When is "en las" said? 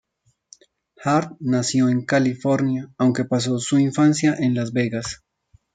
4.35-4.73